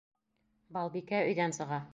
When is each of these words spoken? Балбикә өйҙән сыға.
Балбикә 0.79 1.23
өйҙән 1.29 1.57
сыға. 1.61 1.85